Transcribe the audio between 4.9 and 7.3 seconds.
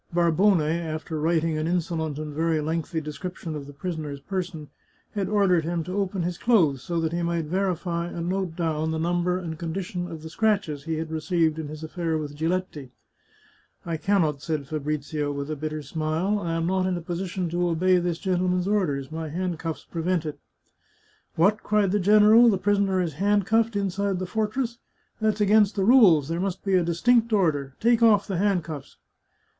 had ordered him to open his clothes, so that he